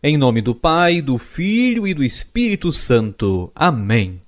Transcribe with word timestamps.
Em 0.00 0.16
nome 0.16 0.40
do 0.40 0.54
Pai, 0.54 1.02
do 1.02 1.18
Filho 1.18 1.84
e 1.84 1.92
do 1.92 2.04
Espírito 2.04 2.70
Santo. 2.70 3.50
Amém. 3.52 4.22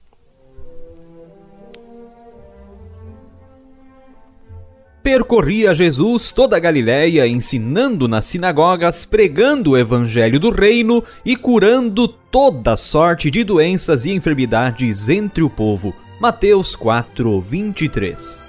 Percorria 5.01 5.72
Jesus 5.72 6.33
toda 6.33 6.56
a 6.56 6.59
Galiléia, 6.59 7.25
ensinando 7.25 8.09
nas 8.09 8.25
sinagogas, 8.25 9.05
pregando 9.05 9.70
o 9.70 9.79
evangelho 9.79 10.41
do 10.41 10.51
reino 10.51 11.05
e 11.25 11.37
curando 11.37 12.09
toda 12.09 12.77
sorte 12.77 13.30
de 13.30 13.45
doenças 13.45 14.07
e 14.07 14.11
enfermidades 14.11 15.09
entre 15.09 15.45
o 15.45 15.48
povo. 15.48 15.95
Mateus 16.21 16.75
4, 16.75 17.41
23. 17.41 18.43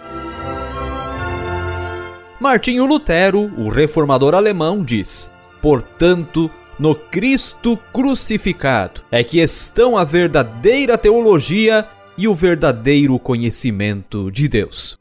Martinho 2.39 2.87
Lutero, 2.87 3.41
o 3.59 3.69
reformador 3.69 4.33
alemão, 4.33 4.83
diz: 4.83 5.31
Portanto, 5.61 6.49
no 6.79 6.95
Cristo 6.95 7.77
crucificado 7.93 9.01
é 9.11 9.23
que 9.23 9.39
estão 9.39 9.97
a 9.97 10.03
verdadeira 10.03 10.97
teologia 10.97 11.87
e 12.17 12.27
o 12.27 12.33
verdadeiro 12.33 13.17
conhecimento 13.19 14.31
de 14.31 14.47
Deus. 14.47 14.99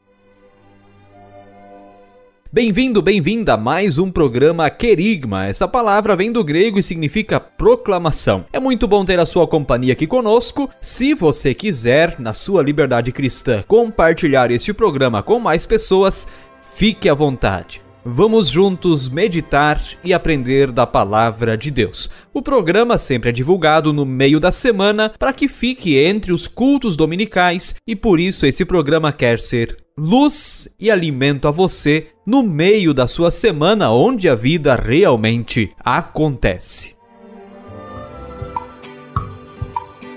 Bem-vindo, 2.53 3.01
bem-vinda 3.01 3.55
a 3.55 3.57
mais 3.57 3.99
um 4.01 4.11
programa 4.11 4.69
Querigma. 4.69 5.47
Essa 5.47 5.69
palavra 5.69 6.17
vem 6.17 6.33
do 6.33 6.43
grego 6.43 6.81
e 6.81 6.83
significa 6.83 7.39
proclamação. 7.39 8.45
É 8.53 8.59
muito 8.59 8.89
bom 8.89 9.05
ter 9.05 9.21
a 9.21 9.27
sua 9.27 9.47
companhia 9.47 9.93
aqui 9.93 10.05
conosco. 10.05 10.69
Se 10.81 11.15
você 11.15 11.55
quiser, 11.55 12.19
na 12.19 12.35
sua 12.35 12.61
liberdade 12.61 13.13
cristã, 13.13 13.63
compartilhar 13.69 14.51
este 14.51 14.73
programa 14.73 15.23
com 15.23 15.39
mais 15.39 15.65
pessoas, 15.65 16.27
fique 16.75 17.09
à 17.09 17.15
vontade. 17.15 17.83
Vamos 18.05 18.49
juntos 18.49 19.11
meditar 19.11 19.79
e 20.03 20.15
aprender 20.15 20.73
da 20.73 20.87
palavra 20.87 21.57
de 21.57 21.71
Deus. 21.71 22.09
O 22.33 22.41
programa 22.41 22.97
sempre 22.97 23.29
é 23.29 23.33
divulgado 23.33 23.93
no 23.93 24.07
meio 24.07 24.41
da 24.41 24.51
semana 24.51 25.13
para 25.19 25.35
que 25.35 25.47
fique 25.47 25.99
entre 25.99 26.33
os 26.33 26.49
cultos 26.49 26.97
dominicais 26.97 27.75
e 27.87 27.95
por 27.95 28.19
isso 28.19 28.47
esse 28.47 28.65
programa 28.65 29.13
quer 29.13 29.39
ser 29.39 29.77
luz 29.99 30.75
e 30.81 30.91
alimento 30.91 31.47
a 31.47 31.51
você 31.51 32.07
no 32.27 32.43
meio 32.43 32.95
da 32.95 33.07
sua 33.07 33.31
semana 33.31 33.91
onde 33.91 34.31
a 34.31 34.35
vida 34.35 34.75
realmente 34.75 35.71
acontece. 35.85 36.97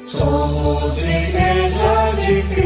Somos 0.05 0.97
Igreja 0.99 2.11
de 2.25 2.41
Cristo, 2.43 2.62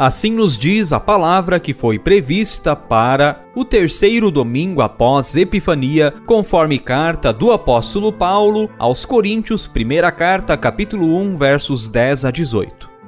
Assim 0.00 0.32
nos 0.32 0.56
diz 0.56 0.94
a 0.94 0.98
palavra 0.98 1.60
que 1.60 1.74
foi 1.74 1.98
prevista 1.98 2.74
para 2.74 3.44
o 3.54 3.66
terceiro 3.66 4.30
domingo 4.30 4.80
após 4.80 5.36
Epifania, 5.36 6.14
conforme 6.24 6.78
carta 6.78 7.34
do 7.34 7.52
apóstolo 7.52 8.10
Paulo 8.10 8.70
aos 8.78 9.04
Coríntios, 9.04 9.66
primeira 9.66 10.10
carta, 10.10 10.56
capítulo 10.56 11.18
1, 11.18 11.36
versos 11.36 11.90
10 11.90 12.24
a 12.24 12.30
18. 12.30 12.99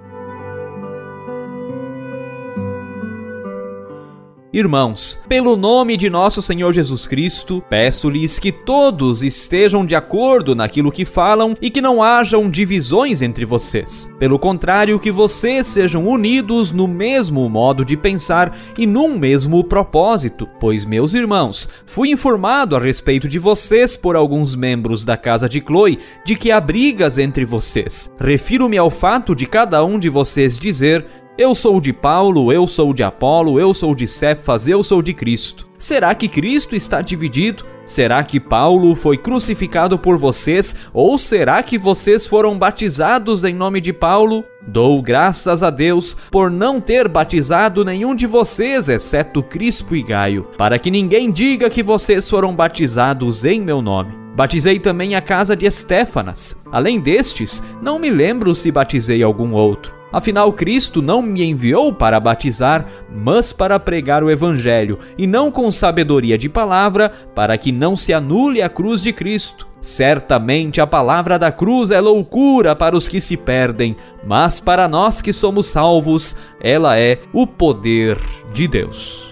Irmãos, 4.55 5.19
pelo 5.27 5.57
nome 5.57 5.97
de 5.97 6.11
nosso 6.11 6.43
Senhor 6.43 6.75
Jesus 6.75 7.07
Cristo, 7.07 7.65
peço-lhes 7.71 8.39
que 8.39 8.53
todos 8.53 9.23
estejam 9.23 9.87
de 9.87 9.95
acordo 9.95 10.55
naquilo 10.55 10.93
que 10.93 11.07
falam 11.07 11.55
e 11.59 11.71
que 11.71 11.81
não 11.81 12.03
hajam 12.03 12.51
divisões 12.51 13.23
entre 13.23 13.47
vocês. 13.47 14.13
Pelo 14.19 14.39
contrário, 14.39 15.01
que 15.01 15.11
vocês 15.11 15.69
sejam 15.69 16.07
unidos 16.07 16.71
no 16.71 16.87
mesmo 16.87 17.49
modo 17.49 17.83
de 17.83 17.97
pensar 17.97 18.55
e 18.77 18.87
num 18.87 19.19
mesmo 19.19 19.65
propósito. 19.65 20.47
Pois, 20.61 20.85
meus 20.85 21.15
irmãos, 21.15 21.67
fui 21.87 22.11
informado 22.11 22.77
a 22.77 22.79
respeito 22.79 23.27
de 23.29 23.39
vocês 23.39 23.97
por 23.97 24.17
alguns 24.17 24.55
membros 24.55 25.03
da 25.03 25.17
casa 25.17 25.49
de 25.49 25.63
Chloe 25.63 25.99
de 26.27 26.37
que 26.37 26.51
há 26.51 26.61
brigas 26.61 27.17
entre 27.17 27.47
vocês. 27.47 28.13
Refiro-me 28.21 28.77
ao 28.77 28.91
fato 28.91 29.35
de 29.35 29.47
cada 29.47 29.83
um 29.83 29.99
de 29.99 30.11
vocês 30.11 30.59
dizer 30.59 31.07
eu 31.39 31.55
sou 31.55 31.81
de 31.81 31.93
Paulo, 31.93 32.53
eu 32.53 32.67
sou 32.67 32.93
de 32.93 33.03
Apolo, 33.03 33.59
eu 33.59 33.73
sou 33.73 33.95
de 33.95 34.07
Cefas, 34.07 34.69
eu 34.69 34.83
sou 34.83 35.01
de 35.01 35.15
Cristo. 35.15 35.67
Será 35.79 36.15
que 36.15 36.29
Cristo 36.29 36.77
está 36.77 37.01
dividido? 37.01 37.65
Será 37.85 38.23
que 38.23 38.39
Paulo 38.39 38.95
foi 38.95 39.17
crucificado 39.17 39.99
por 39.99 40.17
vocês? 40.17 40.77
Ou 40.93 41.19
será 41.19 41.63
que 41.63 41.77
vocês 41.77 42.27
foram 42.27 42.57
batizados 42.57 43.45
em 43.45 43.55
nome 43.55 43.81
de 43.81 43.93
Paulo? 43.93 44.45
Dou 44.69 45.03
graças 45.03 45.63
a 45.63 45.71
Deus 45.71 46.15
por 46.31 46.51
não 46.51 46.81
ter 46.81 47.09
batizado 47.09 47.85
nenhum 47.85 48.15
de 48.15 48.27
vocês, 48.27 48.89
exceto 48.89 49.43
Crispo 49.43 49.97
e 49.97 50.03
Gaio, 50.03 50.47
para 50.57 50.79
que 50.79 50.91
ninguém 50.91 51.33
diga 51.33 51.69
que 51.69 51.83
vocês 51.83 52.29
foram 52.31 52.55
batizados 52.55 53.45
em 53.45 53.61
meu 53.61 53.83
nome. 53.83 54.15
Batizei 54.37 54.79
também 54.79 55.15
a 55.15 55.21
casa 55.21 55.57
de 55.57 55.67
Estéfanas. 55.67 56.63
Além 56.71 57.01
destes, 57.01 57.63
não 57.83 57.99
me 57.99 58.11
lembro 58.11 58.55
se 58.55 58.71
batizei 58.71 59.23
algum 59.23 59.53
outro. 59.53 60.02
Afinal, 60.13 60.53
Cristo 60.53 61.01
não 61.01 61.23
me 61.23 61.43
enviou 61.43 61.93
para 61.93 62.21
batizar, 62.21 62.87
mas 63.11 63.53
para 63.53 63.81
pregar 63.81 64.23
o 64.23 64.31
Evangelho, 64.31 64.99
e 65.17 65.27
não 65.27 65.51
com 65.51 65.71
sabedoria 65.71 66.37
de 66.37 66.49
palavra, 66.49 67.11
para 67.35 67.57
que 67.57 67.73
não 67.73 67.97
se 67.97 68.13
anule 68.13 68.61
a 68.61 68.69
cruz 68.69 69.03
de 69.03 69.13
Cristo. 69.13 69.67
Certamente 69.81 70.81
a 70.81 70.87
palavra 70.87 71.39
da 71.39 71.51
cruz 71.51 71.91
é 71.91 72.01
loucura 72.01 72.77
para 72.77 72.97
os 72.97 73.09
que 73.09 73.21
se 73.21 73.37
perdem, 73.37 73.97
mas 74.25 74.61
para 74.61 74.87
nós 74.87 75.21
que 75.21 75.33
somos 75.33 75.71
salvos, 75.71 76.37
ela 76.61 76.99
é 76.99 77.19
o 77.33 77.47
poder 77.47 78.19
de 78.53 78.69
Deus. 78.69 79.32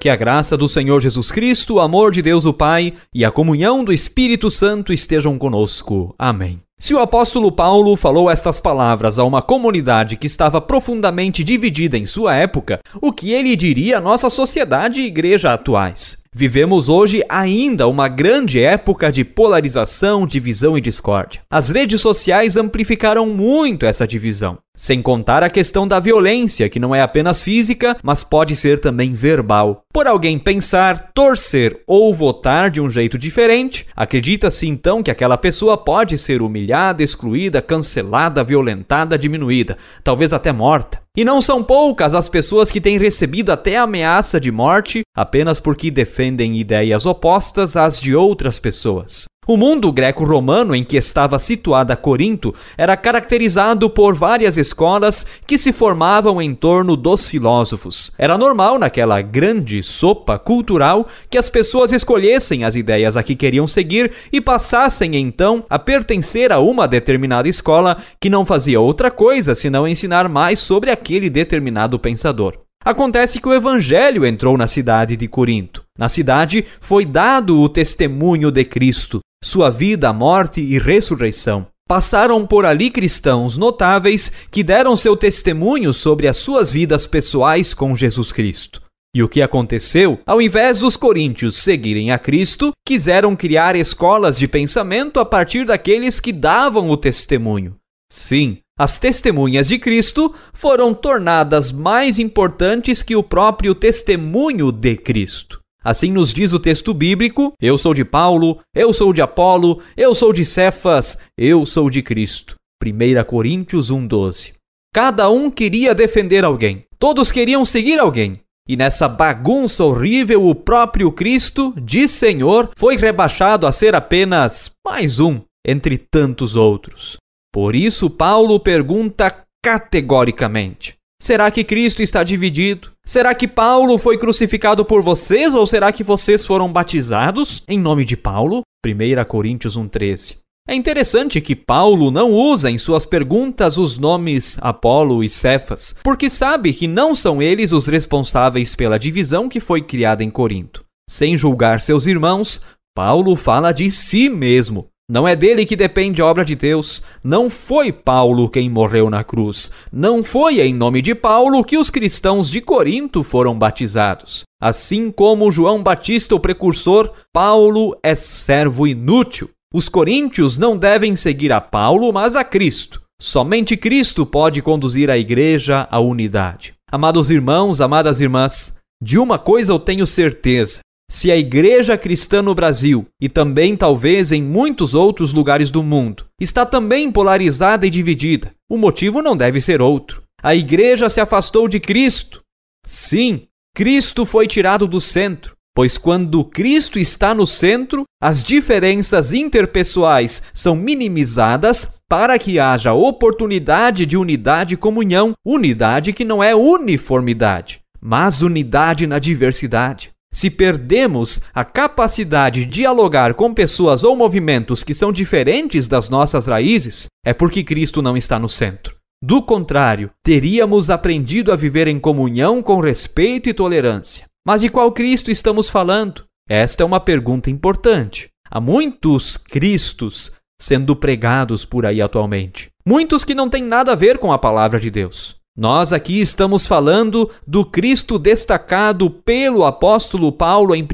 Que 0.00 0.08
a 0.08 0.14
graça 0.14 0.56
do 0.56 0.68
Senhor 0.68 1.00
Jesus 1.00 1.32
Cristo, 1.32 1.74
o 1.74 1.80
amor 1.80 2.12
de 2.12 2.22
Deus 2.22 2.46
o 2.46 2.52
Pai 2.52 2.94
e 3.12 3.24
a 3.24 3.32
comunhão 3.32 3.82
do 3.82 3.92
Espírito 3.92 4.48
Santo 4.48 4.92
estejam 4.92 5.36
conosco. 5.36 6.14
Amém. 6.16 6.60
Se 6.78 6.94
o 6.94 7.00
apóstolo 7.00 7.50
Paulo 7.50 7.96
falou 7.96 8.30
estas 8.30 8.60
palavras 8.60 9.18
a 9.18 9.24
uma 9.24 9.42
comunidade 9.42 10.16
que 10.16 10.28
estava 10.28 10.60
profundamente 10.60 11.42
dividida 11.42 11.98
em 11.98 12.06
sua 12.06 12.36
época, 12.36 12.78
o 13.02 13.12
que 13.12 13.32
ele 13.32 13.56
diria 13.56 13.98
à 13.98 14.00
nossa 14.00 14.30
sociedade 14.30 15.02
e 15.02 15.06
igreja 15.06 15.52
atuais? 15.52 16.22
Vivemos 16.32 16.88
hoje 16.88 17.24
ainda 17.28 17.88
uma 17.88 18.06
grande 18.06 18.62
época 18.62 19.10
de 19.10 19.24
polarização, 19.24 20.24
divisão 20.24 20.78
e 20.78 20.80
discórdia. 20.80 21.40
As 21.50 21.70
redes 21.70 22.00
sociais 22.00 22.56
amplificaram 22.56 23.26
muito 23.26 23.84
essa 23.84 24.06
divisão. 24.06 24.58
Sem 24.80 25.02
contar 25.02 25.42
a 25.42 25.50
questão 25.50 25.88
da 25.88 25.98
violência, 25.98 26.68
que 26.68 26.78
não 26.78 26.94
é 26.94 27.02
apenas 27.02 27.42
física, 27.42 27.96
mas 28.00 28.22
pode 28.22 28.54
ser 28.54 28.78
também 28.78 29.10
verbal. 29.10 29.82
Por 29.92 30.06
alguém 30.06 30.38
pensar, 30.38 31.10
torcer 31.12 31.82
ou 31.84 32.14
votar 32.14 32.70
de 32.70 32.80
um 32.80 32.88
jeito 32.88 33.18
diferente, 33.18 33.88
acredita-se 33.96 34.68
então 34.68 35.02
que 35.02 35.10
aquela 35.10 35.36
pessoa 35.36 35.76
pode 35.76 36.16
ser 36.16 36.42
humilhada, 36.42 37.02
excluída, 37.02 37.60
cancelada, 37.60 38.44
violentada, 38.44 39.18
diminuída, 39.18 39.76
talvez 40.04 40.32
até 40.32 40.52
morta. 40.52 41.07
E 41.16 41.24
não 41.24 41.40
são 41.40 41.62
poucas 41.62 42.14
as 42.14 42.28
pessoas 42.28 42.70
que 42.70 42.80
têm 42.80 42.98
recebido 42.98 43.50
até 43.50 43.76
ameaça 43.76 44.40
de 44.40 44.52
morte 44.52 45.02
apenas 45.14 45.58
porque 45.58 45.90
defendem 45.90 46.58
ideias 46.58 47.06
opostas 47.06 47.76
às 47.76 48.00
de 48.00 48.14
outras 48.14 48.58
pessoas. 48.58 49.26
O 49.48 49.56
mundo 49.56 49.90
greco-romano 49.90 50.74
em 50.74 50.84
que 50.84 50.98
estava 50.98 51.38
situada 51.38 51.96
Corinto 51.96 52.54
era 52.76 52.94
caracterizado 52.98 53.88
por 53.88 54.14
várias 54.14 54.58
escolas 54.58 55.24
que 55.46 55.56
se 55.56 55.72
formavam 55.72 56.42
em 56.42 56.54
torno 56.54 56.94
dos 56.94 57.26
filósofos. 57.26 58.12
Era 58.18 58.36
normal 58.36 58.78
naquela 58.78 59.22
grande 59.22 59.82
sopa 59.82 60.38
cultural 60.38 61.08
que 61.30 61.38
as 61.38 61.48
pessoas 61.48 61.92
escolhessem 61.92 62.62
as 62.62 62.76
ideias 62.76 63.16
a 63.16 63.22
que 63.22 63.34
queriam 63.34 63.66
seguir 63.66 64.12
e 64.30 64.38
passassem 64.38 65.16
então 65.16 65.64
a 65.70 65.78
pertencer 65.78 66.52
a 66.52 66.58
uma 66.58 66.86
determinada 66.86 67.48
escola 67.48 67.96
que 68.20 68.28
não 68.28 68.44
fazia 68.44 68.78
outra 68.78 69.10
coisa 69.10 69.54
senão 69.54 69.88
ensinar 69.88 70.28
mais 70.28 70.58
sobre 70.58 70.90
aquele 70.98 71.30
determinado 71.30 71.98
pensador. 71.98 72.58
Acontece 72.84 73.40
que 73.40 73.48
o 73.48 73.54
evangelho 73.54 74.26
entrou 74.26 74.56
na 74.56 74.66
cidade 74.66 75.16
de 75.16 75.28
Corinto. 75.28 75.84
Na 75.96 76.08
cidade 76.08 76.64
foi 76.80 77.04
dado 77.04 77.60
o 77.60 77.68
testemunho 77.68 78.50
de 78.50 78.64
Cristo, 78.64 79.20
sua 79.42 79.70
vida, 79.70 80.12
morte 80.12 80.60
e 80.60 80.78
ressurreição. 80.78 81.66
Passaram 81.88 82.46
por 82.46 82.66
ali 82.66 82.90
cristãos 82.90 83.56
notáveis 83.56 84.30
que 84.50 84.62
deram 84.62 84.96
seu 84.96 85.16
testemunho 85.16 85.92
sobre 85.92 86.28
as 86.28 86.36
suas 86.36 86.70
vidas 86.70 87.06
pessoais 87.06 87.72
com 87.72 87.96
Jesus 87.96 88.30
Cristo. 88.32 88.82
E 89.14 89.22
o 89.22 89.28
que 89.28 89.40
aconteceu? 89.40 90.20
Ao 90.26 90.40
invés 90.40 90.80
dos 90.80 90.96
coríntios 90.96 91.56
seguirem 91.56 92.10
a 92.10 92.18
Cristo, 92.18 92.72
quiseram 92.86 93.34
criar 93.34 93.74
escolas 93.74 94.38
de 94.38 94.46
pensamento 94.46 95.18
a 95.18 95.24
partir 95.24 95.64
daqueles 95.64 96.20
que 96.20 96.32
davam 96.32 96.90
o 96.90 96.96
testemunho. 96.96 97.76
Sim, 98.12 98.58
as 98.78 98.98
testemunhas 98.98 99.68
de 99.68 99.78
Cristo 99.78 100.32
foram 100.52 100.94
tornadas 100.94 101.72
mais 101.72 102.20
importantes 102.20 103.02
que 103.02 103.16
o 103.16 103.22
próprio 103.24 103.74
testemunho 103.74 104.70
de 104.70 104.96
Cristo. 104.96 105.58
Assim 105.82 106.12
nos 106.12 106.32
diz 106.32 106.52
o 106.52 106.60
texto 106.60 106.94
bíblico: 106.94 107.52
Eu 107.60 107.76
sou 107.76 107.92
de 107.92 108.04
Paulo, 108.04 108.60
eu 108.74 108.92
sou 108.92 109.12
de 109.12 109.20
Apolo, 109.20 109.80
eu 109.96 110.14
sou 110.14 110.32
de 110.32 110.44
Cefas, 110.44 111.18
eu 111.36 111.66
sou 111.66 111.90
de 111.90 112.02
Cristo. 112.02 112.54
1 112.84 113.24
Coríntios 113.24 113.90
1,12. 113.90 114.52
Cada 114.94 115.28
um 115.28 115.50
queria 115.50 115.94
defender 115.94 116.44
alguém, 116.44 116.84
todos 116.98 117.32
queriam 117.32 117.64
seguir 117.64 117.98
alguém. 117.98 118.34
E 118.68 118.76
nessa 118.76 119.08
bagunça 119.08 119.82
horrível, 119.82 120.46
o 120.46 120.54
próprio 120.54 121.10
Cristo, 121.10 121.72
de 121.80 122.06
Senhor, 122.06 122.70
foi 122.76 122.96
rebaixado 122.96 123.66
a 123.66 123.72
ser 123.72 123.94
apenas 123.94 124.70
mais 124.86 125.18
um 125.18 125.40
entre 125.66 125.96
tantos 125.96 126.54
outros. 126.54 127.16
Por 127.52 127.74
isso, 127.74 128.10
Paulo 128.10 128.60
pergunta 128.60 129.44
categoricamente: 129.62 130.98
Será 131.20 131.50
que 131.50 131.64
Cristo 131.64 132.00
está 132.00 132.22
dividido? 132.22 132.92
Será 133.04 133.34
que 133.34 133.48
Paulo 133.48 133.98
foi 133.98 134.16
crucificado 134.16 134.84
por 134.84 135.02
vocês 135.02 135.52
ou 135.52 135.66
será 135.66 135.90
que 135.90 136.04
vocês 136.04 136.46
foram 136.46 136.72
batizados 136.72 137.64
em 137.66 137.78
nome 137.78 138.04
de 138.04 138.16
Paulo? 138.16 138.62
1 138.86 139.24
Coríntios 139.24 139.76
1:13. 139.76 140.36
É 140.68 140.74
interessante 140.74 141.40
que 141.40 141.56
Paulo 141.56 142.10
não 142.10 142.30
usa 142.30 142.70
em 142.70 142.76
suas 142.76 143.04
perguntas 143.04 143.78
os 143.78 143.98
nomes 143.98 144.58
Apolo 144.60 145.24
e 145.24 145.28
Cefas, 145.28 145.96
porque 146.04 146.28
sabe 146.28 146.72
que 146.74 146.86
não 146.86 147.14
são 147.14 147.42
eles 147.42 147.72
os 147.72 147.86
responsáveis 147.86 148.76
pela 148.76 148.98
divisão 148.98 149.48
que 149.48 149.60
foi 149.60 149.80
criada 149.80 150.22
em 150.22 150.30
Corinto. 150.30 150.84
Sem 151.08 151.36
julgar 151.38 151.80
seus 151.80 152.06
irmãos, 152.06 152.60
Paulo 152.94 153.34
fala 153.34 153.72
de 153.72 153.90
si 153.90 154.28
mesmo, 154.28 154.88
não 155.10 155.26
é 155.26 155.34
dele 155.34 155.64
que 155.64 155.74
depende 155.74 156.20
a 156.20 156.26
obra 156.26 156.44
de 156.44 156.54
Deus. 156.54 157.02
Não 157.24 157.48
foi 157.48 157.90
Paulo 157.90 158.50
quem 158.50 158.68
morreu 158.68 159.08
na 159.08 159.24
cruz. 159.24 159.70
Não 159.90 160.22
foi 160.22 160.60
em 160.60 160.74
nome 160.74 161.00
de 161.00 161.14
Paulo 161.14 161.64
que 161.64 161.78
os 161.78 161.88
cristãos 161.88 162.50
de 162.50 162.60
Corinto 162.60 163.22
foram 163.22 163.58
batizados. 163.58 164.42
Assim 164.60 165.10
como 165.10 165.50
João 165.50 165.82
Batista, 165.82 166.34
o 166.34 166.40
precursor, 166.40 167.10
Paulo 167.32 167.96
é 168.02 168.14
servo 168.14 168.86
inútil. 168.86 169.48
Os 169.72 169.88
coríntios 169.88 170.58
não 170.58 170.76
devem 170.76 171.16
seguir 171.16 171.52
a 171.52 171.60
Paulo, 171.60 172.12
mas 172.12 172.36
a 172.36 172.44
Cristo. 172.44 173.00
Somente 173.20 173.78
Cristo 173.78 174.26
pode 174.26 174.60
conduzir 174.60 175.10
a 175.10 175.16
igreja 175.16 175.88
à 175.90 175.98
unidade. 175.98 176.74
Amados 176.90 177.30
irmãos, 177.30 177.80
amadas 177.80 178.20
irmãs, 178.20 178.78
de 179.02 179.18
uma 179.18 179.38
coisa 179.38 179.72
eu 179.72 179.78
tenho 179.78 180.06
certeza: 180.06 180.80
se 181.10 181.30
a 181.30 181.36
igreja 181.36 181.96
cristã 181.96 182.42
no 182.42 182.54
Brasil 182.54 183.06
e 183.20 183.28
também 183.28 183.74
talvez 183.74 184.30
em 184.30 184.42
muitos 184.42 184.94
outros 184.94 185.32
lugares 185.32 185.70
do 185.70 185.82
mundo 185.82 186.26
está 186.38 186.66
também 186.66 187.10
polarizada 187.10 187.86
e 187.86 187.90
dividida, 187.90 188.52
o 188.68 188.76
motivo 188.76 189.22
não 189.22 189.36
deve 189.36 189.60
ser 189.60 189.80
outro. 189.80 190.22
A 190.42 190.54
igreja 190.54 191.08
se 191.08 191.20
afastou 191.20 191.66
de 191.66 191.80
Cristo. 191.80 192.42
Sim, 192.84 193.46
Cristo 193.74 194.26
foi 194.26 194.46
tirado 194.46 194.86
do 194.86 195.00
centro, 195.00 195.56
pois 195.74 195.96
quando 195.96 196.44
Cristo 196.44 196.98
está 196.98 197.34
no 197.34 197.46
centro, 197.46 198.04
as 198.22 198.42
diferenças 198.42 199.32
interpessoais 199.32 200.42
são 200.52 200.76
minimizadas 200.76 201.98
para 202.08 202.38
que 202.38 202.58
haja 202.58 202.92
oportunidade 202.92 204.04
de 204.04 204.16
unidade 204.16 204.74
e 204.74 204.76
comunhão, 204.76 205.32
unidade 205.44 206.12
que 206.12 206.24
não 206.24 206.42
é 206.42 206.54
uniformidade, 206.54 207.80
mas 208.00 208.42
unidade 208.42 209.06
na 209.06 209.18
diversidade. 209.18 210.10
Se 210.32 210.50
perdemos 210.50 211.40
a 211.54 211.64
capacidade 211.64 212.64
de 212.64 212.66
dialogar 212.66 213.34
com 213.34 213.54
pessoas 213.54 214.04
ou 214.04 214.14
movimentos 214.14 214.82
que 214.82 214.94
são 214.94 215.12
diferentes 215.12 215.88
das 215.88 216.08
nossas 216.08 216.46
raízes, 216.46 217.06
é 217.24 217.32
porque 217.32 217.64
Cristo 217.64 218.02
não 218.02 218.16
está 218.16 218.38
no 218.38 218.48
centro. 218.48 218.96
Do 219.22 219.42
contrário, 219.42 220.10
teríamos 220.22 220.90
aprendido 220.90 221.50
a 221.50 221.56
viver 221.56 221.88
em 221.88 221.98
comunhão 221.98 222.62
com 222.62 222.78
respeito 222.78 223.48
e 223.48 223.54
tolerância. 223.54 224.26
Mas 224.46 224.60
de 224.60 224.68
qual 224.68 224.92
Cristo 224.92 225.30
estamos 225.30 225.68
falando? 225.68 226.24
Esta 226.48 226.82
é 226.82 226.86
uma 226.86 227.00
pergunta 227.00 227.50
importante. 227.50 228.28
Há 228.50 228.60
muitos 228.60 229.36
Cristos 229.36 230.32
sendo 230.60 230.96
pregados 230.96 231.64
por 231.64 231.84
aí 231.84 232.00
atualmente. 232.00 232.68
Muitos 232.86 233.24
que 233.24 233.34
não 233.34 233.50
têm 233.50 233.62
nada 233.62 233.92
a 233.92 233.96
ver 233.96 234.18
com 234.18 234.32
a 234.32 234.38
palavra 234.38 234.78
de 234.78 234.90
Deus. 234.90 235.37
Nós 235.58 235.92
aqui 235.92 236.20
estamos 236.20 236.68
falando 236.68 237.28
do 237.44 237.64
Cristo 237.64 238.16
destacado 238.16 239.10
pelo 239.10 239.64
apóstolo 239.64 240.30
Paulo 240.30 240.72
em 240.72 240.84
1 240.84 240.86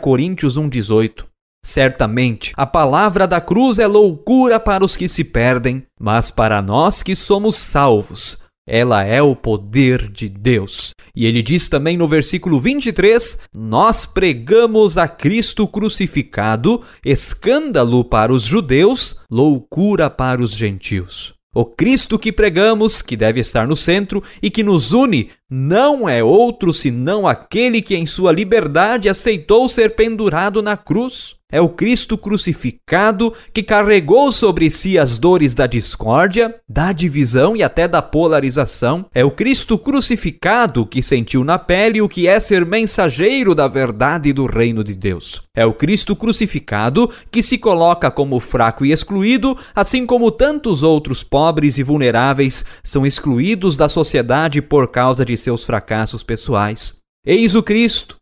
Coríntios 0.00 0.58
1,18. 0.58 1.26
Certamente, 1.62 2.54
a 2.56 2.64
palavra 2.64 3.26
da 3.26 3.42
cruz 3.42 3.78
é 3.78 3.86
loucura 3.86 4.58
para 4.58 4.82
os 4.82 4.96
que 4.96 5.06
se 5.06 5.22
perdem, 5.22 5.82
mas 6.00 6.30
para 6.30 6.62
nós 6.62 7.02
que 7.02 7.14
somos 7.14 7.58
salvos, 7.58 8.38
ela 8.66 9.04
é 9.04 9.20
o 9.20 9.36
poder 9.36 10.10
de 10.10 10.30
Deus. 10.30 10.92
E 11.14 11.26
ele 11.26 11.42
diz 11.42 11.68
também 11.68 11.98
no 11.98 12.08
versículo 12.08 12.58
23: 12.58 13.40
Nós 13.52 14.06
pregamos 14.06 14.96
a 14.96 15.06
Cristo 15.06 15.68
crucificado, 15.68 16.80
escândalo 17.04 18.02
para 18.02 18.32
os 18.32 18.44
judeus, 18.44 19.20
loucura 19.30 20.08
para 20.08 20.40
os 20.40 20.52
gentios. 20.52 21.35
O 21.58 21.64
Cristo 21.64 22.18
que 22.18 22.34
pregamos, 22.34 23.00
que 23.00 23.16
deve 23.16 23.40
estar 23.40 23.66
no 23.66 23.74
centro 23.74 24.22
e 24.42 24.50
que 24.50 24.62
nos 24.62 24.92
une, 24.92 25.30
não 25.48 26.08
é 26.08 26.24
outro 26.24 26.72
senão 26.72 27.26
aquele 27.26 27.80
que, 27.80 27.94
em 27.94 28.04
sua 28.06 28.32
liberdade, 28.32 29.08
aceitou 29.08 29.68
ser 29.68 29.94
pendurado 29.94 30.60
na 30.60 30.76
cruz. 30.76 31.36
É 31.48 31.60
o 31.60 31.68
Cristo 31.68 32.18
crucificado 32.18 33.32
que 33.52 33.62
carregou 33.62 34.32
sobre 34.32 34.68
si 34.68 34.98
as 34.98 35.16
dores 35.16 35.54
da 35.54 35.64
discórdia, 35.64 36.56
da 36.68 36.92
divisão 36.92 37.56
e 37.56 37.62
até 37.62 37.86
da 37.86 38.02
polarização. 38.02 39.06
É 39.14 39.24
o 39.24 39.30
Cristo 39.30 39.78
crucificado 39.78 40.84
que 40.84 41.00
sentiu 41.00 41.44
na 41.44 41.56
pele 41.56 42.02
o 42.02 42.08
que 42.08 42.26
é 42.26 42.40
ser 42.40 42.66
mensageiro 42.66 43.54
da 43.54 43.68
verdade 43.68 44.32
do 44.32 44.44
reino 44.44 44.82
de 44.82 44.96
Deus. 44.96 45.40
É 45.54 45.64
o 45.64 45.72
Cristo 45.72 46.16
crucificado 46.16 47.08
que 47.30 47.44
se 47.44 47.58
coloca 47.58 48.10
como 48.10 48.40
fraco 48.40 48.84
e 48.84 48.90
excluído, 48.90 49.56
assim 49.72 50.04
como 50.04 50.32
tantos 50.32 50.82
outros 50.82 51.22
pobres 51.22 51.78
e 51.78 51.84
vulneráveis 51.84 52.64
são 52.82 53.06
excluídos 53.06 53.76
da 53.76 53.88
sociedade 53.88 54.60
por 54.60 54.88
causa 54.88 55.24
de 55.24 55.35
seus 55.40 55.64
fracassos 55.64 56.22
pessoais. 56.22 56.96
Eis 57.24 57.54
o 57.54 57.62
Cristo. 57.62 58.16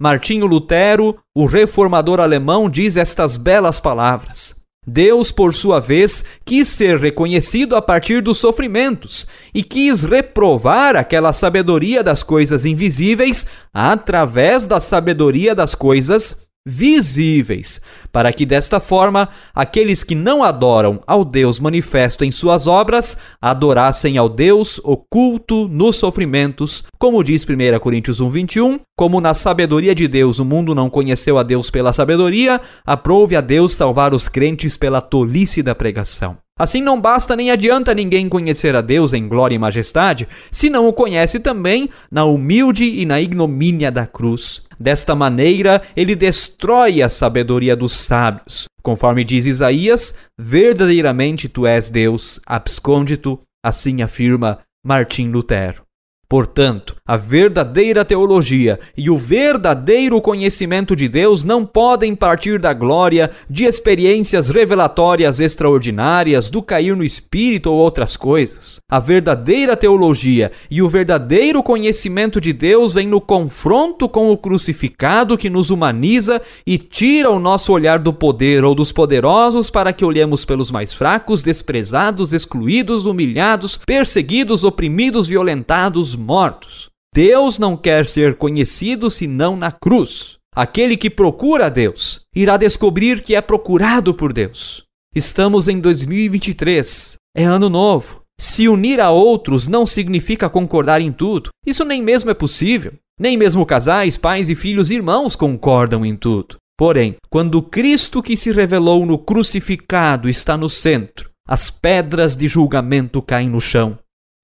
Martinho 0.00 0.46
Lutero, 0.46 1.18
o 1.34 1.44
reformador 1.44 2.20
alemão, 2.20 2.70
diz 2.70 2.96
estas 2.96 3.36
belas 3.36 3.78
palavras. 3.78 4.56
Deus, 4.86 5.30
por 5.30 5.52
sua 5.52 5.78
vez, 5.78 6.24
quis 6.44 6.66
ser 6.66 6.98
reconhecido 6.98 7.76
a 7.76 7.82
partir 7.82 8.22
dos 8.22 8.38
sofrimentos 8.38 9.26
e 9.54 9.62
quis 9.62 10.02
reprovar 10.02 10.96
aquela 10.96 11.34
sabedoria 11.34 12.02
das 12.02 12.22
coisas 12.22 12.64
invisíveis 12.64 13.46
através 13.74 14.64
da 14.64 14.80
sabedoria 14.80 15.54
das 15.54 15.74
coisas 15.74 16.49
visíveis, 16.66 17.80
para 18.12 18.32
que 18.32 18.44
desta 18.44 18.80
forma 18.80 19.28
aqueles 19.54 20.04
que 20.04 20.14
não 20.14 20.42
adoram 20.42 21.00
ao 21.06 21.24
Deus 21.24 21.58
manifesto 21.58 22.24
em 22.24 22.30
suas 22.30 22.66
obras 22.66 23.16
adorassem 23.40 24.18
ao 24.18 24.28
Deus 24.28 24.80
oculto 24.84 25.66
nos 25.68 25.96
sofrimentos, 25.96 26.84
como 26.98 27.24
diz 27.24 27.44
1 27.44 27.78
Coríntios 27.78 28.20
1:21, 28.20 28.80
como 28.96 29.20
na 29.20 29.32
sabedoria 29.32 29.94
de 29.94 30.06
Deus 30.06 30.38
o 30.38 30.44
mundo 30.44 30.74
não 30.74 30.90
conheceu 30.90 31.38
a 31.38 31.42
Deus 31.42 31.70
pela 31.70 31.92
sabedoria, 31.92 32.60
aprove 32.84 33.36
a 33.36 33.40
Deus 33.40 33.74
salvar 33.74 34.12
os 34.12 34.28
crentes 34.28 34.76
pela 34.76 35.00
tolice 35.00 35.62
da 35.62 35.74
pregação. 35.74 36.36
Assim 36.58 36.82
não 36.82 37.00
basta 37.00 37.34
nem 37.34 37.50
adianta 37.50 37.94
ninguém 37.94 38.28
conhecer 38.28 38.76
a 38.76 38.82
Deus 38.82 39.14
em 39.14 39.26
glória 39.26 39.54
e 39.54 39.58
majestade, 39.58 40.28
se 40.52 40.68
não 40.68 40.86
o 40.86 40.92
conhece 40.92 41.40
também 41.40 41.88
na 42.10 42.26
humilde 42.26 42.84
e 42.84 43.06
na 43.06 43.18
ignomínia 43.18 43.90
da 43.90 44.06
cruz. 44.06 44.62
Desta 44.80 45.14
maneira, 45.14 45.82
ele 45.94 46.16
destrói 46.16 47.02
a 47.02 47.10
sabedoria 47.10 47.76
dos 47.76 47.92
sábios. 47.92 48.64
Conforme 48.82 49.22
diz 49.24 49.44
Isaías, 49.44 50.14
verdadeiramente 50.38 51.50
tu 51.50 51.66
és 51.66 51.90
Deus, 51.90 52.40
absconde-tu, 52.46 53.38
assim 53.62 54.00
afirma 54.00 54.60
Martim 54.82 55.28
Lutero. 55.28 55.89
Portanto, 56.30 56.94
a 57.04 57.16
verdadeira 57.16 58.04
teologia 58.04 58.78
e 58.96 59.10
o 59.10 59.18
verdadeiro 59.18 60.20
conhecimento 60.20 60.94
de 60.94 61.08
Deus 61.08 61.42
não 61.42 61.66
podem 61.66 62.14
partir 62.14 62.60
da 62.60 62.72
glória, 62.72 63.32
de 63.50 63.64
experiências 63.64 64.48
revelatórias 64.48 65.40
extraordinárias, 65.40 66.48
do 66.48 66.62
cair 66.62 66.94
no 66.94 67.02
espírito 67.02 67.68
ou 67.68 67.76
outras 67.76 68.16
coisas. 68.16 68.78
A 68.88 69.00
verdadeira 69.00 69.76
teologia 69.76 70.52
e 70.70 70.80
o 70.80 70.88
verdadeiro 70.88 71.64
conhecimento 71.64 72.40
de 72.40 72.52
Deus 72.52 72.94
vem 72.94 73.08
no 73.08 73.20
confronto 73.20 74.08
com 74.08 74.30
o 74.30 74.38
crucificado 74.38 75.36
que 75.36 75.50
nos 75.50 75.72
humaniza 75.72 76.40
e 76.64 76.78
tira 76.78 77.28
o 77.28 77.40
nosso 77.40 77.72
olhar 77.72 77.98
do 77.98 78.12
poder 78.12 78.64
ou 78.64 78.72
dos 78.72 78.92
poderosos 78.92 79.68
para 79.68 79.92
que 79.92 80.04
olhemos 80.04 80.44
pelos 80.44 80.70
mais 80.70 80.94
fracos, 80.94 81.42
desprezados, 81.42 82.32
excluídos, 82.32 83.04
humilhados, 83.04 83.76
perseguidos, 83.78 84.62
oprimidos, 84.62 85.26
violentados, 85.26 86.19
mortos. 86.20 86.88
Deus 87.12 87.58
não 87.58 87.76
quer 87.76 88.06
ser 88.06 88.36
conhecido 88.36 89.10
senão 89.10 89.56
na 89.56 89.72
cruz. 89.72 90.36
Aquele 90.54 90.96
que 90.96 91.10
procura 91.10 91.66
a 91.66 91.68
Deus 91.68 92.20
irá 92.34 92.56
descobrir 92.56 93.22
que 93.22 93.34
é 93.34 93.40
procurado 93.40 94.14
por 94.14 94.32
Deus. 94.32 94.84
Estamos 95.14 95.66
em 95.66 95.80
2023, 95.80 97.16
é 97.36 97.44
ano 97.44 97.68
novo. 97.68 98.22
Se 98.40 98.68
unir 98.68 99.00
a 99.00 99.10
outros 99.10 99.66
não 99.66 99.84
significa 99.84 100.48
concordar 100.48 101.00
em 101.00 101.12
tudo. 101.12 101.50
Isso 101.66 101.84
nem 101.84 102.00
mesmo 102.00 102.30
é 102.30 102.34
possível. 102.34 102.92
Nem 103.18 103.36
mesmo 103.36 103.66
casais, 103.66 104.16
pais 104.16 104.48
e 104.48 104.54
filhos 104.54 104.90
irmãos 104.90 105.36
concordam 105.36 106.06
em 106.06 106.16
tudo. 106.16 106.56
Porém, 106.78 107.16
quando 107.28 107.60
Cristo 107.60 108.22
que 108.22 108.36
se 108.36 108.50
revelou 108.50 109.04
no 109.04 109.18
crucificado 109.18 110.28
está 110.28 110.56
no 110.56 110.68
centro, 110.68 111.28
as 111.46 111.70
pedras 111.70 112.34
de 112.34 112.48
julgamento 112.48 113.20
caem 113.20 113.50
no 113.50 113.60
chão 113.60 113.98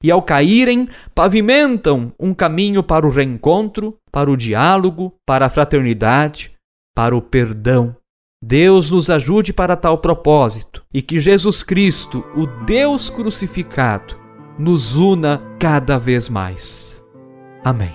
e, 0.07 0.11
ao 0.11 0.23
caírem, 0.23 0.89
pavimentam 1.13 2.13
um 2.19 2.33
caminho 2.33 2.81
para 2.81 3.05
o 3.05 3.11
reencontro, 3.11 3.99
para 4.13 4.31
o 4.31 4.37
diálogo, 4.37 5.13
para 5.27 5.47
a 5.47 5.49
fraternidade, 5.49 6.53
para 6.95 7.17
o 7.17 7.21
perdão. 7.21 7.97
Deus 8.41 8.89
nos 8.89 9.11
ajude 9.11 9.53
para 9.53 9.75
tal 9.75 9.99
propósito 9.99 10.85
e 10.95 11.03
que 11.03 11.19
Jesus 11.19 11.65
Cristo, 11.65 12.25
o 12.37 12.47
Deus 12.65 13.11
crucificado, 13.11 14.15
nos 14.57 14.97
una 14.97 15.43
cada 15.59 15.99
vez 15.99 16.29
mais. 16.29 17.03
Amém. 17.65 17.93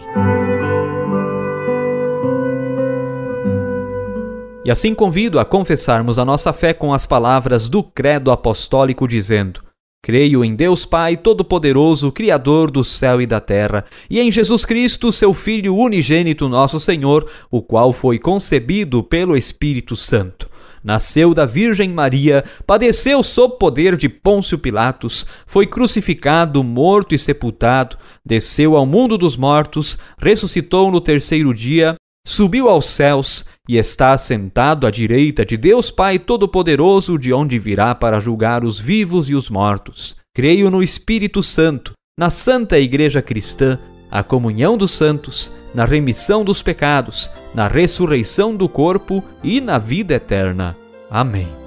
E 4.66 4.70
assim 4.70 4.94
convido 4.94 5.40
a 5.40 5.46
confessarmos 5.46 6.20
a 6.20 6.26
nossa 6.26 6.52
fé 6.52 6.74
com 6.74 6.94
as 6.94 7.06
palavras 7.06 7.70
do 7.70 7.82
Credo 7.82 8.32
Apostólico, 8.32 9.08
dizendo: 9.08 9.71
Creio 10.12 10.44
em 10.44 10.54
Deus 10.54 10.86
Pai 10.86 11.16
Todo-Poderoso, 11.16 12.12
Criador 12.12 12.70
do 12.70 12.84
céu 12.84 13.22
e 13.22 13.26
da 13.26 13.40
terra, 13.40 13.86
e 14.10 14.20
em 14.20 14.30
Jesus 14.30 14.66
Cristo, 14.66 15.10
seu 15.10 15.34
Filho 15.34 15.74
unigênito, 15.74 16.50
nosso 16.50 16.82
Senhor, 16.82 17.26
o 17.50 17.62
qual 17.62 17.94
foi 17.94 18.20
concebido 18.20 19.02
pelo 19.02 19.38
Espírito 19.38 19.96
Santo. 19.96 20.50
Nasceu 20.84 21.34
da 21.34 21.46
Virgem 21.46 21.94
Maria, 21.94 22.44
padeceu 22.68 23.24
sob 23.24 23.58
poder 23.58 23.96
de 23.96 24.10
Pôncio 24.10 24.60
Pilatos, 24.60 25.26
foi 25.46 25.66
crucificado, 25.66 26.62
morto 26.62 27.16
e 27.16 27.18
sepultado, 27.18 27.96
desceu 28.26 28.76
ao 28.76 28.86
mundo 28.86 29.18
dos 29.18 29.38
mortos, 29.38 29.98
ressuscitou 30.18 30.92
no 30.92 31.00
terceiro 31.00 31.54
dia, 31.54 31.96
subiu 32.26 32.70
aos 32.70 32.90
céus 32.90 33.46
e 33.68 33.78
está 33.78 34.18
sentado 34.18 34.86
à 34.86 34.92
direita 34.92 35.46
de 35.46 35.58
Deus 35.58 35.92
Pai 35.92 36.20
Todo-Poderoso, 36.20 37.18
de 37.18 37.34
onde 37.34 37.58
virá 37.58 37.96
para 37.96 38.20
julgar 38.20 38.64
os 38.64 38.80
vivos 38.80 39.30
e 39.30 39.36
os 39.36 39.50
mortos. 39.50 40.16
Creio 40.34 40.70
no 40.70 40.82
Espírito 40.82 41.42
Santo, 41.44 41.94
na 42.18 42.30
Santa 42.30 42.80
Igreja 42.80 43.22
Cristã, 43.22 43.80
a 44.10 44.22
comunhão 44.24 44.78
dos 44.78 44.92
santos, 44.92 45.52
na 45.74 45.86
remissão 45.86 46.44
dos 46.44 46.62
pecados, 46.62 47.32
na 47.56 47.68
ressurreição 47.68 48.56
do 48.56 48.68
corpo 48.68 49.24
e 49.44 49.62
na 49.62 49.78
vida 49.78 50.14
eterna. 50.14 50.76
Amém. 51.10 51.61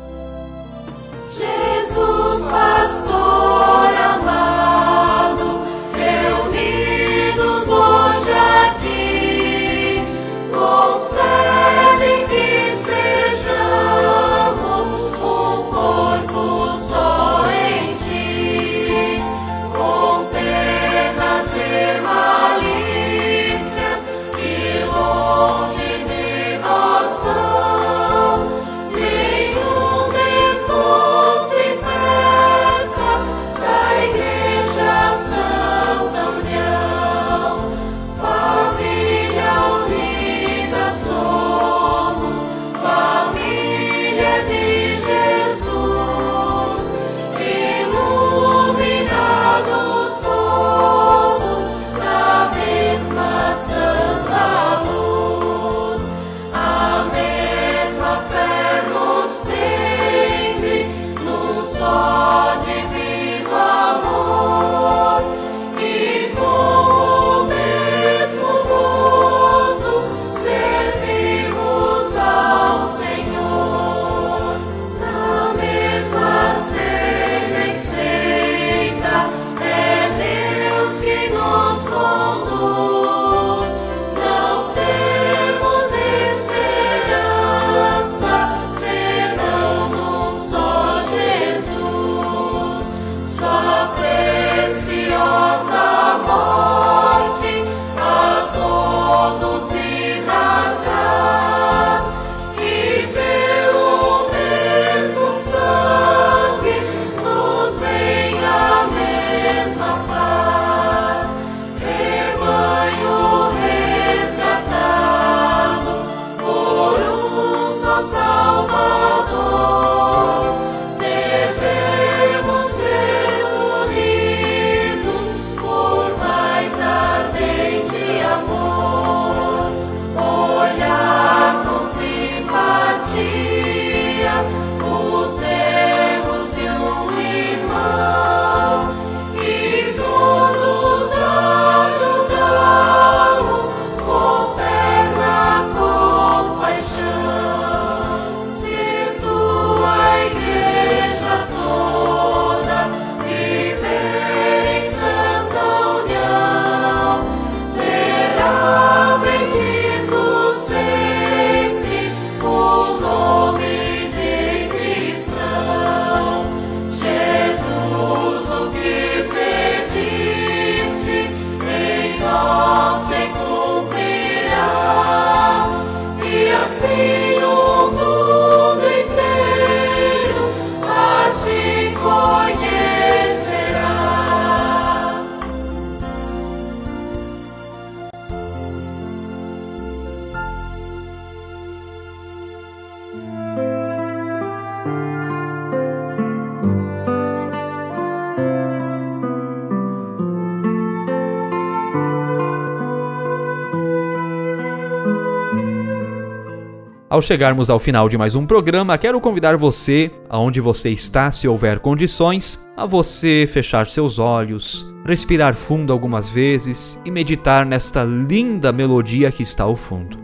Ao 207.14 207.22
chegarmos 207.22 207.70
ao 207.70 207.78
final 207.78 208.08
de 208.08 208.18
mais 208.18 208.34
um 208.34 208.44
programa, 208.44 208.98
quero 208.98 209.20
convidar 209.20 209.56
você, 209.56 210.10
aonde 210.28 210.60
você 210.60 210.90
está, 210.90 211.30
se 211.30 211.46
houver 211.46 211.78
condições, 211.78 212.68
a 212.76 212.86
você 212.86 213.48
fechar 213.48 213.86
seus 213.86 214.18
olhos, 214.18 214.92
respirar 215.06 215.54
fundo 215.54 215.92
algumas 215.92 216.28
vezes 216.28 217.00
e 217.04 217.12
meditar 217.12 217.64
nesta 217.64 218.02
linda 218.02 218.72
melodia 218.72 219.30
que 219.30 219.44
está 219.44 219.62
ao 219.62 219.76
fundo. 219.76 220.18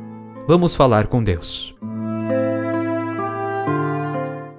Vamos 0.49 0.75
falar 0.75 1.07
com 1.07 1.23
Deus. 1.23 1.80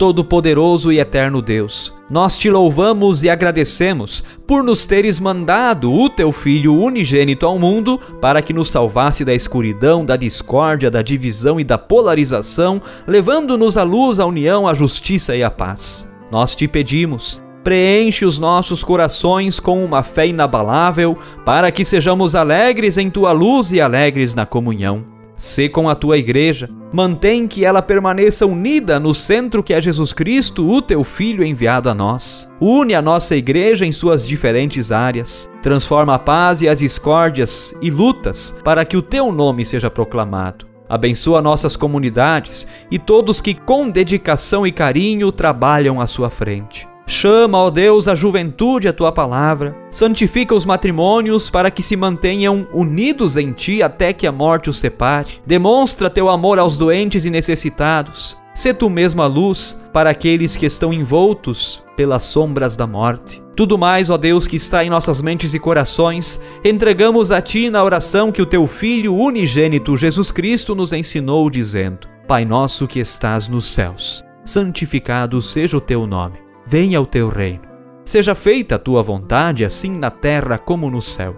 Todo-Poderoso 0.01 0.91
e 0.91 0.99
Eterno 0.99 1.43
Deus, 1.43 1.93
nós 2.09 2.35
te 2.35 2.49
louvamos 2.49 3.23
e 3.23 3.29
agradecemos 3.29 4.23
por 4.47 4.63
nos 4.63 4.87
teres 4.87 5.19
mandado 5.19 5.93
o 5.93 6.09
teu 6.09 6.31
Filho 6.31 6.73
unigênito 6.73 7.45
ao 7.45 7.59
mundo 7.59 7.99
para 8.19 8.41
que 8.41 8.51
nos 8.51 8.71
salvasse 8.71 9.23
da 9.23 9.31
escuridão, 9.31 10.03
da 10.03 10.15
discórdia, 10.15 10.89
da 10.89 11.03
divisão 11.03 11.59
e 11.59 11.63
da 11.63 11.77
polarização, 11.77 12.81
levando-nos 13.05 13.77
à 13.77 13.83
luz, 13.83 14.19
à 14.19 14.25
união, 14.25 14.67
à 14.67 14.73
justiça 14.73 15.35
e 15.35 15.43
à 15.43 15.51
paz. 15.51 16.11
Nós 16.31 16.55
te 16.55 16.67
pedimos, 16.67 17.39
Preenche 17.63 18.25
os 18.25 18.39
nossos 18.39 18.83
corações 18.83 19.59
com 19.59 19.85
uma 19.85 20.01
fé 20.01 20.25
inabalável, 20.25 21.15
para 21.45 21.71
que 21.71 21.85
sejamos 21.85 22.33
alegres 22.33 22.97
em 22.97 23.07
tua 23.07 23.31
luz 23.31 23.71
e 23.71 23.79
alegres 23.79 24.33
na 24.33 24.47
comunhão. 24.47 25.20
Sê 25.41 25.67
com 25.67 25.89
a 25.89 25.95
tua 25.95 26.19
igreja, 26.19 26.69
mantém 26.93 27.47
que 27.47 27.65
ela 27.65 27.81
permaneça 27.81 28.45
unida 28.45 28.99
no 28.99 29.11
centro 29.11 29.63
que 29.63 29.73
é 29.73 29.81
Jesus 29.81 30.13
Cristo, 30.13 30.69
o 30.69 30.83
teu 30.83 31.03
Filho 31.03 31.43
enviado 31.43 31.89
a 31.89 31.95
nós. 31.95 32.47
Une 32.61 32.93
a 32.93 33.01
nossa 33.01 33.35
igreja 33.35 33.83
em 33.83 33.91
suas 33.91 34.27
diferentes 34.27 34.91
áreas, 34.91 35.49
transforma 35.59 36.13
a 36.13 36.19
paz 36.19 36.61
e 36.61 36.69
as 36.69 36.77
discórdias 36.77 37.75
e 37.81 37.89
lutas 37.89 38.55
para 38.63 38.85
que 38.85 38.95
o 38.95 39.01
teu 39.01 39.31
nome 39.31 39.65
seja 39.65 39.89
proclamado. 39.89 40.67
Abençoa 40.87 41.41
nossas 41.41 41.75
comunidades 41.75 42.67
e 42.91 42.99
todos 42.99 43.41
que 43.41 43.55
com 43.55 43.89
dedicação 43.89 44.67
e 44.67 44.71
carinho 44.71 45.31
trabalham 45.31 45.99
à 45.99 46.05
sua 46.05 46.29
frente. 46.29 46.90
Chama, 47.11 47.57
ó 47.57 47.69
Deus, 47.69 48.07
a 48.07 48.15
juventude 48.15 48.87
à 48.87 48.93
tua 48.93 49.11
palavra. 49.11 49.75
Santifica 49.91 50.55
os 50.55 50.63
matrimônios 50.65 51.49
para 51.49 51.69
que 51.69 51.83
se 51.83 51.97
mantenham 51.97 52.65
unidos 52.73 53.35
em 53.35 53.51
ti 53.51 53.83
até 53.83 54.13
que 54.13 54.25
a 54.25 54.31
morte 54.31 54.69
os 54.69 54.79
separe. 54.79 55.41
Demonstra 55.45 56.09
teu 56.09 56.29
amor 56.29 56.57
aos 56.57 56.77
doentes 56.77 57.25
e 57.25 57.29
necessitados. 57.29 58.37
Sê 58.55 58.73
tu 58.73 58.89
mesmo 58.89 59.21
a 59.21 59.27
luz 59.27 59.77
para 59.91 60.09
aqueles 60.09 60.55
que 60.55 60.65
estão 60.65 60.93
envoltos 60.93 61.83
pelas 61.97 62.23
sombras 62.23 62.77
da 62.77 62.87
morte. 62.87 63.43
Tudo 63.57 63.77
mais, 63.77 64.09
ó 64.09 64.17
Deus, 64.17 64.47
que 64.47 64.55
está 64.55 64.83
em 64.83 64.89
nossas 64.89 65.21
mentes 65.21 65.53
e 65.53 65.59
corações, 65.59 66.41
entregamos 66.63 67.29
a 67.29 67.41
Ti 67.41 67.69
na 67.69 67.83
oração 67.83 68.31
que 68.31 68.41
o 68.41 68.45
Teu 68.45 68.65
Filho 68.65 69.13
unigênito 69.13 69.97
Jesus 69.97 70.31
Cristo 70.31 70.73
nos 70.73 70.93
ensinou, 70.93 71.49
dizendo: 71.49 72.07
Pai 72.25 72.45
nosso 72.45 72.87
que 72.87 73.01
estás 73.01 73.49
nos 73.49 73.65
céus, 73.65 74.23
santificado 74.45 75.41
seja 75.41 75.75
o 75.75 75.81
Teu 75.81 76.07
nome 76.07 76.50
venha 76.71 77.01
o 77.01 77.05
teu 77.05 77.27
reino. 77.27 77.63
Seja 78.05 78.33
feita 78.33 78.75
a 78.75 78.79
tua 78.79 79.03
vontade, 79.03 79.65
assim 79.65 79.91
na 79.91 80.09
terra 80.09 80.57
como 80.57 80.89
no 80.89 81.01
céu. 81.01 81.35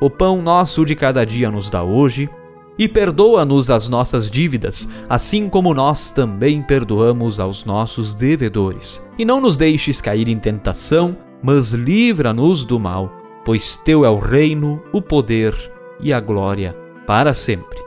O 0.00 0.08
pão 0.08 0.40
nosso 0.40 0.84
de 0.84 0.94
cada 0.94 1.26
dia 1.26 1.50
nos 1.50 1.68
dá 1.68 1.82
hoje, 1.82 2.30
e 2.78 2.86
perdoa-nos 2.86 3.68
as 3.68 3.88
nossas 3.88 4.30
dívidas, 4.30 4.88
assim 5.08 5.48
como 5.48 5.74
nós 5.74 6.12
também 6.12 6.62
perdoamos 6.62 7.40
aos 7.40 7.64
nossos 7.64 8.14
devedores. 8.14 9.04
E 9.18 9.24
não 9.24 9.40
nos 9.40 9.56
deixes 9.56 10.00
cair 10.00 10.28
em 10.28 10.38
tentação, 10.38 11.16
mas 11.42 11.72
livra-nos 11.72 12.64
do 12.64 12.78
mal, 12.78 13.10
pois 13.44 13.76
teu 13.78 14.04
é 14.04 14.08
o 14.08 14.20
reino, 14.20 14.80
o 14.92 15.02
poder 15.02 15.52
e 15.98 16.12
a 16.12 16.20
glória 16.20 16.76
para 17.06 17.34
sempre. 17.34 17.78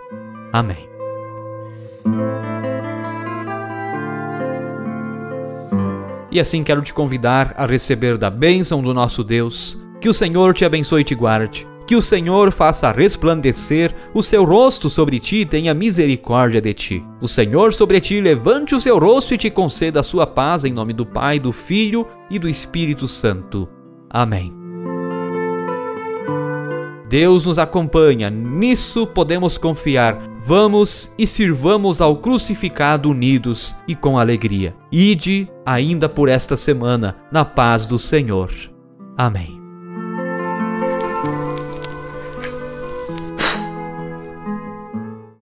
Amém. 0.51 0.89
E 6.31 6.39
assim 6.39 6.63
quero 6.63 6.81
te 6.81 6.93
convidar 6.93 7.53
a 7.57 7.65
receber 7.65 8.17
da 8.17 8.29
bênção 8.29 8.81
do 8.81 8.93
nosso 8.93 9.23
Deus. 9.23 9.85
Que 9.99 10.09
o 10.09 10.13
Senhor 10.13 10.53
te 10.53 10.63
abençoe 10.63 11.01
e 11.01 11.03
te 11.03 11.15
guarde. 11.15 11.67
Que 11.87 11.95
o 11.95 12.01
Senhor 12.01 12.51
faça 12.51 12.91
resplandecer 12.91 13.95
o 14.13 14.21
seu 14.21 14.43
rosto 14.43 14.89
sobre 14.89 15.19
ti 15.19 15.37
e 15.37 15.45
tenha 15.45 15.73
misericórdia 15.73 16.61
de 16.61 16.73
ti. 16.73 17.03
O 17.19 17.27
Senhor 17.27 17.73
sobre 17.73 17.99
ti 17.99 18.21
levante 18.21 18.75
o 18.75 18.79
seu 18.79 18.99
rosto 18.99 19.33
e 19.33 19.37
te 19.37 19.49
conceda 19.49 20.01
a 20.01 20.03
sua 20.03 20.27
paz 20.27 20.65
em 20.65 20.71
nome 20.71 20.93
do 20.93 21.05
Pai, 21.05 21.39
do 21.39 21.51
Filho 21.51 22.05
e 22.29 22.37
do 22.37 22.47
Espírito 22.47 23.07
Santo. 23.07 23.67
Amém. 24.07 24.58
Deus 27.09 27.43
nos 27.43 27.57
acompanha, 27.57 28.29
nisso 28.29 29.07
podemos 29.07 29.57
confiar. 29.57 30.21
Vamos 30.39 31.15
e 31.17 31.25
sirvamos 31.25 32.01
ao 32.01 32.17
crucificado 32.17 33.09
unidos 33.09 33.75
e 33.87 33.95
com 33.95 34.19
alegria. 34.19 34.75
Ide 34.91 35.49
ainda 35.65 36.07
por 36.07 36.29
esta 36.29 36.55
semana, 36.55 37.17
na 37.31 37.43
paz 37.43 37.87
do 37.87 37.97
Senhor. 37.97 38.51
Amém. 39.17 39.58